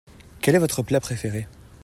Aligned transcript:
Quelle 0.41 0.55
est 0.55 0.57
votre 0.57 0.81
plat 0.81 0.99
préféré? 0.99 1.47